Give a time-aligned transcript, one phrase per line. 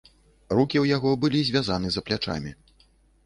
[0.57, 2.51] Рукі ў яго былі звязаны за плячамі.